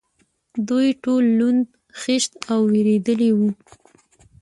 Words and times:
دوی 0.67 0.87
ټول 1.03 1.23
لوند، 1.39 1.63
خېشت 2.01 2.31
او 2.51 2.59
وېرېدلي 2.71 3.29
و. 3.37 3.39